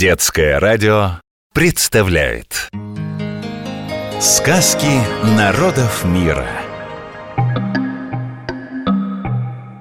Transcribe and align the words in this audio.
Детское 0.00 0.58
радио 0.58 1.20
представляет. 1.52 2.70
Сказки 4.18 4.86
народов 5.36 6.06
мира. 6.06 6.48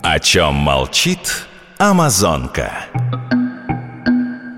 О 0.03 0.19
чем 0.19 0.55
молчит 0.55 1.47
Амазонка? 1.77 2.69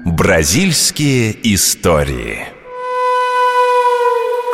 Бразильские 0.04 1.38
истории. 1.54 2.40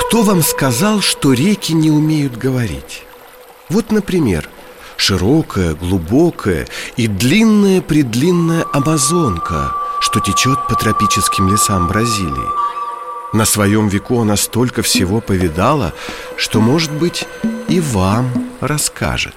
Кто 0.02 0.24
вам 0.24 0.42
сказал, 0.42 1.00
что 1.00 1.32
реки 1.32 1.72
не 1.72 1.90
умеют 1.90 2.36
говорить? 2.36 3.06
Вот, 3.70 3.94
например, 3.94 4.50
широкая, 4.98 5.74
глубокая 5.74 6.68
и 6.98 7.08
длинная-предлинная 7.08 8.66
Амазонка, 8.74 9.72
что 10.00 10.20
течет 10.20 10.68
по 10.68 10.76
тропическим 10.76 11.50
лесам 11.50 11.88
Бразилии. 11.88 12.50
На 13.34 13.46
своем 13.46 13.88
веку 13.88 14.22
она 14.22 14.38
столько 14.38 14.82
всего 14.82 15.22
повидала, 15.22 15.94
что, 16.38 16.62
может 16.62 16.92
быть, 16.92 17.26
и 17.68 17.80
вам 17.80 18.32
расскажет. 18.62 19.36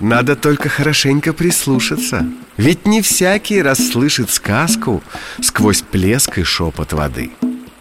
Надо 0.00 0.36
только 0.36 0.68
хорошенько 0.68 1.32
прислушаться 1.32 2.26
Ведь 2.56 2.86
не 2.86 3.00
всякий 3.00 3.62
расслышит 3.62 4.30
сказку 4.30 5.02
сквозь 5.40 5.82
плеск 5.82 6.38
и 6.38 6.42
шепот 6.42 6.92
воды 6.92 7.30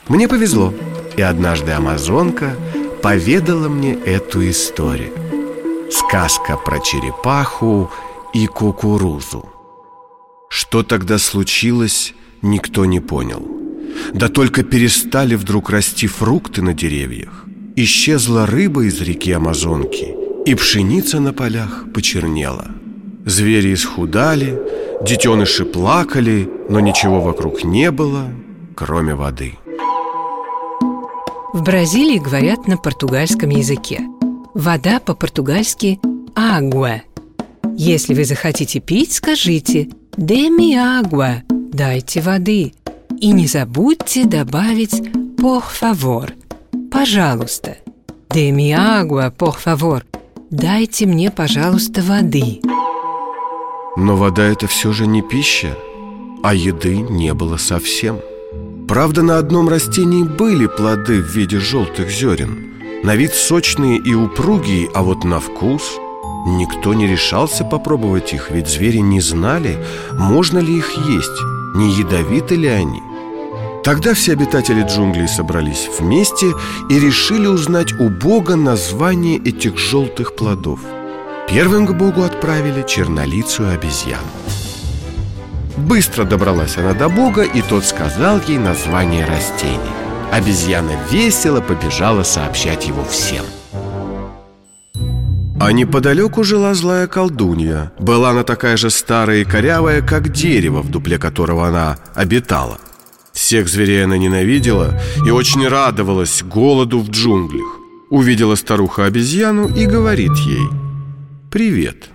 Мне 0.08 0.28
повезло, 0.28 0.74
и 1.18 1.22
однажды 1.22 1.72
Амазонка 1.72 2.56
поведала 3.02 3.68
мне 3.68 3.94
эту 3.94 4.48
историю 4.50 5.12
Сказка 5.92 6.56
про 6.58 6.80
черепаху 6.80 7.92
и 8.34 8.48
кукурузу 8.48 9.50
Что 10.54 10.84
тогда 10.84 11.18
случилось, 11.18 12.14
никто 12.44 12.86
не 12.86 13.00
понял. 13.00 13.42
Да 14.14 14.30
только 14.30 14.62
перестали 14.64 15.34
вдруг 15.34 15.72
расти 15.72 16.06
фрукты 16.06 16.62
на 16.62 16.76
деревьях. 16.76 17.46
Исчезла 17.76 18.46
рыба 18.46 18.84
из 18.84 19.02
реки 19.02 19.32
Амазонки 19.32 20.16
И 20.46 20.54
пшеница 20.54 21.20
на 21.20 21.34
полях 21.34 21.86
почернела. 21.92 22.68
Звери 23.26 23.74
исхудали, 23.74 24.62
детеныши 25.02 25.66
плакали 25.66 26.48
Но 26.70 26.80
ничего 26.80 27.20
вокруг 27.20 27.64
не 27.64 27.90
было, 27.90 28.28
кроме 28.76 29.16
воды. 29.16 29.56
В 31.52 31.64
Бразилии 31.64 32.20
говорят 32.20 32.68
на 32.68 32.78
португальском 32.78 33.50
языке– 33.50 34.02
Вода 34.54 35.00
по-португальски 35.00 36.00
«агуа». 36.36 37.02
Если 37.76 38.14
вы 38.14 38.24
захотите 38.24 38.80
пить, 38.80 39.14
скажите 39.14 39.90
«деми 40.18 40.76
агуа»– 40.76 41.44
«дайте 41.50 42.22
воды». 42.22 42.74
И 43.20 43.32
не 43.32 43.48
забудьте 43.48 44.26
добавить 44.26 45.02
«por 45.38 45.64
favor»– 45.82 46.32
«пожалуйста». 46.92 47.78
«Деми 48.30 48.72
агуа, 48.72 49.32
por 49.38 49.56
favor»– 49.64 50.04
«дайте 50.50 51.06
мне, 51.06 51.32
пожалуйста, 51.32 52.02
воды». 52.02 52.62
Но 53.96 54.16
вода– 54.16 54.44
это 54.54 54.68
все 54.68 54.92
же 54.92 55.08
не 55.08 55.22
пища, 55.22 55.78
а 56.44 56.54
еды 56.54 56.98
не 56.98 57.34
было 57.34 57.58
совсем. 57.58 58.20
Правда, 58.88 59.22
на 59.22 59.38
одном 59.38 59.70
растении 59.70 60.24
были 60.24 60.68
плоды 60.68 61.22
в 61.22 61.28
виде 61.36 61.60
желтых 61.60 62.10
зерен– 62.10 62.70
на 63.04 63.18
вид 63.18 63.34
сочные 63.34 63.98
и 63.98 64.14
упругие, 64.14 64.90
а 64.94 65.04
вот 65.04 65.26
на 65.26 65.42
вкус 65.42 66.00
Никто 66.46 66.94
не 66.94 67.08
решался 67.08 67.64
попробовать 67.64 68.34
их, 68.34 68.52
ведь 68.52 68.68
звери 68.68 68.98
не 68.98 69.22
знали, 69.22 69.78
можно 70.12 70.60
ли 70.60 70.78
их 70.78 70.92
есть, 70.98 71.42
не 71.76 71.92
ядовиты 71.94 72.56
ли 72.56 72.68
они. 72.68 73.02
Тогда 73.84 74.14
все 74.14 74.34
обитатели 74.34 74.84
джунглей 74.84 75.28
собрались 75.28 75.90
вместе 76.00 76.54
и 76.90 77.00
решили 77.00 77.48
узнать 77.48 77.94
у 77.94 78.10
Бога 78.10 78.56
название 78.56 79.38
этих 79.38 79.78
желтых 79.78 80.36
плодов. 80.36 80.80
Первым 81.50 81.86
к 81.86 81.94
Богу 81.94 82.24
отправили 82.24 82.86
чернолицую 82.88 83.74
обезьяну. 83.74 84.22
Быстро 85.78 86.24
добралась 86.24 86.78
она 86.78 86.94
до 86.94 87.10
Бога, 87.10 87.44
и 87.44 87.62
тот 87.62 87.84
сказал 87.84 88.40
ей 88.48 88.58
название 88.58 89.26
растений 89.26 89.80
Обезьяна 90.34 90.94
весело 91.12 91.62
побежала 91.62 92.24
сообщать 92.24 92.88
его 92.88 93.04
всем 93.06 93.46
а 95.66 95.72
неподалеку 95.72 96.44
жила 96.44 96.74
злая 96.74 97.08
колдунья 97.08 97.94
Была 97.98 98.32
она 98.32 98.44
такая 98.44 98.76
же 98.76 98.90
старая 98.90 99.42
и 99.42 99.46
корявая, 99.46 100.02
как 100.02 100.30
дерево, 100.30 100.82
в 100.82 100.92
дупле 100.92 101.18
которого 101.18 101.68
она 101.68 101.98
обитала 102.16 102.80
Всех 103.32 103.70
зверей 103.70 104.04
она 104.04 104.18
ненавидела 104.18 105.00
и 105.26 105.32
очень 105.32 105.66
радовалась 105.66 106.44
голоду 106.44 107.00
в 107.00 107.10
джунглях 107.10 107.80
Увидела 108.10 108.56
старуха 108.56 109.06
обезьяну 109.06 109.68
и 109.68 109.86
говорит 109.86 110.36
ей 110.46 110.68
«Привет» 111.50 112.10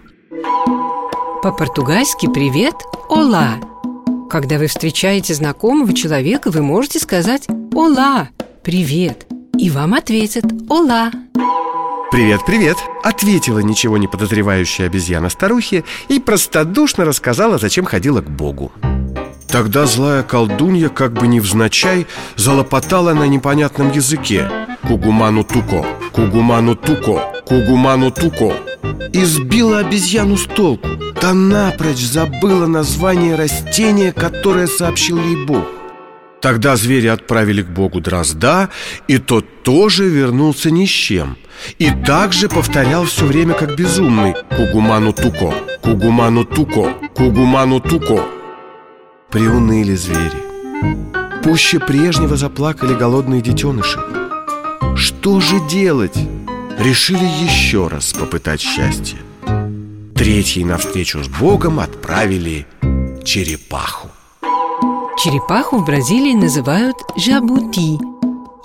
По-португальски 1.42 2.26
«привет»– 2.26 2.75
«ола» 3.08 3.54
Когда 4.28 4.58
вы 4.58 4.66
встречаете 4.66 5.32
знакомого 5.32 5.94
человека, 5.94 6.50
вы 6.50 6.60
можете 6.60 6.98
сказать 6.98 7.48
«Ола! 7.72 8.28
Привет!» 8.62 9.26
И 9.56 9.70
вам 9.70 9.94
ответят 9.94 10.44
«Ола!» 10.69 11.10
«Привет, 12.10 12.41
привет!»– 12.46 12.78
ответила 13.04 13.58
ничего 13.58 13.98
не 13.98 14.08
подозревающая 14.08 14.86
обезьяна 14.86 15.28
старухе 15.28 15.84
и 16.08 16.19
простодушно 16.19 17.04
рассказала, 17.04 17.58
зачем 17.58 17.84
ходила 17.84 18.22
к 18.22 18.30
Богу. 18.30 18.72
Тогда 19.46 19.84
злая 19.84 20.22
колдунья, 20.22 20.88
как 20.88 21.12
бы 21.12 21.26
невзначай, 21.26 22.06
залопотала 22.36 23.12
на 23.12 23.24
непонятном 23.24 23.92
языке 23.92 24.50
«Кугуману 24.86 25.44
туко, 25.44 25.84
кугуману 26.12 26.76
туко, 26.76 27.30
кугуману 27.46 28.10
туко» 28.10 28.54
и 29.12 29.25
сбила 29.25 29.80
обезьяну 29.80 30.38
с 30.38 30.44
толку. 30.44 30.88
Та 31.20 31.34
напрочь 31.34 31.98
забыла 31.98 32.66
название 32.66 33.34
растения, 33.34 34.12
которое 34.12 34.66
сообщил 34.66 35.19
ей 35.19 35.44
Бог. 35.44 35.64
Тогда 36.41 36.76
звери 36.76 37.09
отправили 37.09 37.62
к 37.62 37.69
Богу 37.69 38.00
дрозда, 38.00 38.69
и 39.09 39.19
тот 39.19 39.62
тоже 39.62 40.09
вернулся 40.09 40.71
ни 40.71 40.87
с 40.87 40.91
чем. 40.91 41.37
И 41.78 41.91
также 41.91 42.49
повторял 42.49 43.04
все 43.04 43.25
время 43.25 43.54
как 43.54 43.75
безумный 43.76 44.34
«Кугуману 44.56 45.12
туко, 45.12 45.53
кугуману 45.82 46.44
туко, 46.44 46.94
кугуману 47.16 47.81
туко». 47.81 48.25
Приуныли 49.31 49.97
звери. 49.97 50.38
Пуще 51.43 51.81
прежнего 51.81 52.37
заплакали 52.37 52.94
голодные 52.94 53.43
детеныши. 53.43 53.99
Что 54.97 55.41
же 55.41 55.56
делать? 55.69 56.16
решили 56.78 57.25
еще 57.25 57.88
раз 57.88 58.12
попытать 58.12 58.60
счастье. 58.60 59.19
Третьей 60.15 60.65
навстречу 60.65 61.22
с 61.22 61.28
Богом 61.28 61.81
отправили 61.81 62.66
черепаху. 63.25 64.10
Черепаху 65.18 65.78
в 65.78 65.84
Бразилии 65.84 66.34
называют 66.34 66.96
жабути. 67.16 67.98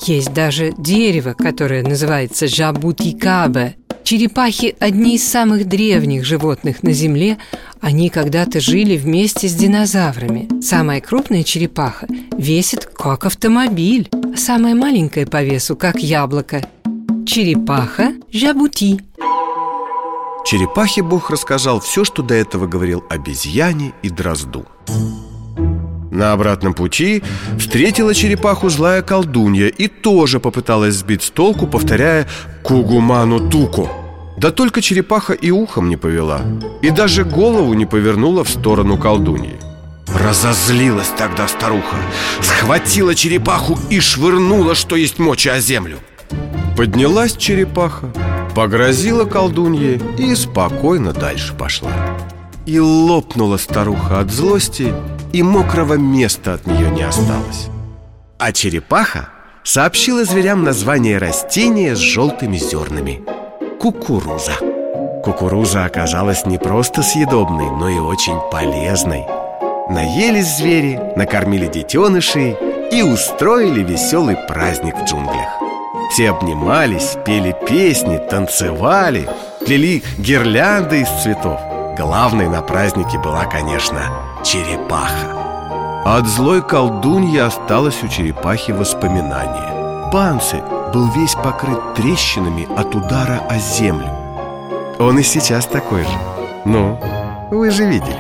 Есть 0.06 0.34
даже 0.34 0.74
дерево, 0.78 1.34
которое 1.34 1.82
называется 1.84 2.48
жабутикабе. 2.48 3.76
Черепахи– 4.04 4.76
одни 4.80 5.16
из 5.16 5.28
самых 5.28 5.68
древних 5.68 6.26
животных 6.26 6.84
на 6.84 6.92
Земле. 6.92 7.38
Они 7.82 8.10
когда-то 8.10 8.60
жили 8.60 8.98
вместе 8.98 9.48
с 9.48 9.54
динозаврами. 9.56 10.62
Самая 10.62 11.02
крупная 11.02 11.44
черепаха 11.44 12.08
весит 12.38 12.86
как 12.86 13.26
автомобиль, 13.26 14.10
а 14.12 14.38
самая 14.38 14.76
маленькая 14.76 15.26
по 15.26 15.42
весу 15.44 15.76
как 15.76 16.00
яблоко– 16.00 16.66
Черепаха 17.26 18.14
Жабути 18.32 19.00
Черепахе 20.46 21.02
Бог 21.02 21.30
рассказал 21.30 21.80
все, 21.80 22.04
что 22.04 22.22
до 22.22 22.34
этого 22.34 22.68
говорил 22.68 23.04
обезьяне 23.10 23.94
и 24.04 24.10
дрозду 24.10 24.68
На 26.14 26.32
обратном 26.32 26.76
пути 26.76 27.24
встретила 27.58 28.14
черепаху 28.14 28.70
злая 28.70 29.02
колдунья 29.02 29.66
И 29.66 29.88
тоже 29.88 30.40
попыталась 30.40 30.94
сбить 30.94 31.24
с 31.24 31.32
толку, 31.32 31.66
повторяя 31.66 32.28
«Кугуману 32.62 33.50
туко» 33.50 33.90
Да 34.38 34.52
только 34.52 34.84
черепаха 34.84 35.34
и 35.34 35.50
ухом 35.50 35.90
не 35.90 35.98
повела 35.98 36.42
И 36.84 36.92
даже 36.92 37.24
голову 37.24 37.74
не 37.74 37.88
повернула 37.88 38.44
в 38.44 38.50
сторону 38.50 38.98
колдуньи. 38.98 39.60
Разозлилась 40.08 41.10
тогда 41.18 41.48
старуха 41.48 41.96
Схватила 42.42 43.16
черепаху 43.16 43.80
и 43.90 44.00
швырнула, 44.00 44.76
что 44.76 44.96
есть 44.96 45.18
мочи 45.18 45.50
о 45.50 45.60
землю. 45.60 45.98
Поднялась 46.78 47.36
черепаха, 47.36 48.14
погрозила 48.54 49.26
колдунье 49.26 50.00
и 50.20 50.36
спокойно 50.36 51.12
дальше 51.12 51.56
пошла. 51.56 51.92
И 52.68 52.80
лопнула 52.80 53.58
старуха 53.58 54.20
от 54.20 54.32
злости, 54.32 54.94
и 55.34 55.42
мокрого 55.42 55.96
места 55.96 56.54
от 56.54 56.68
нее 56.68 56.90
не 56.92 57.02
осталось. 57.02 57.68
А 58.38 58.52
черепаха 58.54 59.30
сообщила 59.64 60.24
зверям 60.24 60.64
название 60.64 61.18
растения 61.18 61.96
с 61.96 62.00
желтыми 62.00 62.58
зернами– 62.58 63.22
кукуруза. 63.80 64.54
Кукуруза 65.24 65.86
оказалась 65.86 66.46
не 66.46 66.58
просто 66.58 67.02
съедобной, 67.02 67.70
но 67.72 67.90
и 67.90 67.98
очень 67.98 68.40
полезной. 68.52 69.24
Наелись 69.90 70.58
звери, 70.58 70.98
накормили 71.18 71.68
детенышей 71.68 72.56
И 72.90 73.02
устроили 73.02 73.84
веселый 73.84 74.38
праздник 74.48 74.96
в 74.96 75.04
джунглях 75.04 75.60
Все 76.10 76.30
обнимались, 76.30 77.18
пели 77.26 77.54
песни, 77.68 78.18
танцевали 78.18 79.28
Плели 79.66 80.02
гирлянды 80.18 81.02
из 81.02 81.10
цветов 81.22 81.60
Главной 81.96 82.48
на 82.48 82.64
празднике 82.64 83.20
была, 83.20 83.46
конечно, 83.46 84.02
черепаха. 84.44 86.04
От 86.06 86.26
злой 86.26 86.64
колдуньи 86.64 87.38
осталось 87.38 88.04
у 88.04 88.08
черепахи 88.08 88.72
воспоминание. 88.72 90.10
Панцирь 90.12 90.64
был 90.92 91.08
весь 91.12 91.36
покрыт 91.36 91.94
трещинами 91.94 92.68
от 92.76 92.96
удара 92.96 93.44
о 93.48 93.60
землю. 93.60 94.10
Он 94.98 95.20
и 95.20 95.24
сейчас 95.24 95.68
такой 95.68 96.02
же. 96.02 96.18
Ну, 96.66 97.00
вы 97.52 97.70
же 97.70 97.86
видели. 97.86 98.18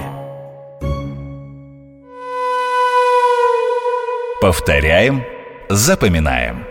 Повторяем, 4.40 5.24
запоминаем. 5.70 6.64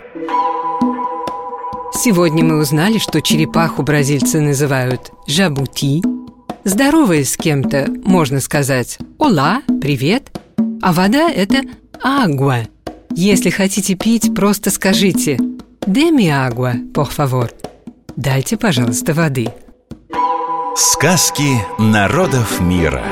Сегодня 1.94 2.44
мы 2.44 2.58
узнали, 2.58 2.98
что 2.98 3.20
черепаху 3.20 3.82
бразильцы 3.82 4.40
называют 4.40 5.10
жабути 5.26 6.02
Здороваясь 6.64 7.32
с 7.32 7.36
кем-то, 7.36 7.88
можно 8.04 8.40
сказать. 8.40 8.98
«Ола», 9.18 9.62
«Привет» 9.80 10.30
А 10.80 10.92
вода– 10.92 11.30
это 11.34 11.62
«агуа» 12.02 12.64
Если 13.14 13.50
хотите 13.50 13.94
пить, 13.94 14.34
просто 14.34 14.70
скажите. 14.70 15.38
«Деми 15.86 16.28
агуа, 16.28 16.74
por 16.92 17.08
favor» 17.08 17.50
Дайте, 18.16 18.56
пожалуйста, 18.56 19.14
воды. 19.14 19.48
Сказки 20.76 21.60
народов 21.78 22.60
мира. 22.60 23.04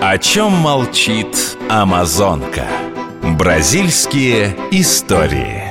О 0.00 0.18
чем 0.18 0.52
молчит 0.52 1.56
Амазонка? 1.68 2.66
Бразильские 3.22 4.56
истории 4.70 5.61